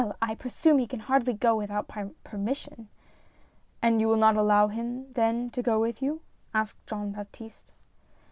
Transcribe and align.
I 0.19 0.33
presume 0.33 0.79
he 0.79 0.87
can 0.87 1.01
hardly 1.01 1.33
go 1.33 1.55
without 1.55 1.87
my 1.95 2.05
permission 2.23 2.89
""And 3.83 4.01
you 4.01 4.07
will 4.07 4.17
not 4.17 4.35
allow 4.35 4.67
him, 4.67 5.13
then, 5.13 5.51
to 5.51 5.61
go 5.61 5.79
with 5.79 6.01
you?" 6.01 6.21
asked 6.55 6.87
Jean 6.87 7.11
Baptiste. 7.11 7.71